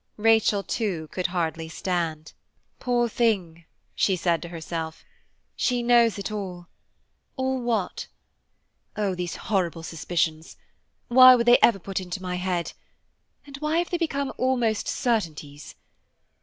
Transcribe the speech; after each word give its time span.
Rachel, 0.17 0.63
too, 0.63 1.09
could 1.11 1.27
hardly 1.27 1.69
stand. 1.69 2.33
"Poor 2.79 3.07
thing," 3.07 3.65
she 3.93 4.15
said 4.15 4.41
to 4.41 4.47
herself, 4.49 5.05
"she 5.55 5.83
knows 5.83 6.17
it 6.17 6.31
all–all 6.31 7.61
what? 7.61 8.07
Oh! 8.97 9.13
these 9.13 9.35
horrible 9.35 9.83
suspicions! 9.83 10.57
why 11.07 11.35
were 11.35 11.43
they 11.43 11.59
ever 11.61 11.77
put 11.77 11.99
into 12.01 12.19
my 12.19 12.37
head? 12.37 12.73
and 13.45 13.57
why 13.57 13.77
have 13.77 13.91
they 13.91 13.99
become 13.99 14.33
almost 14.39 14.87
certainties? 14.87 15.75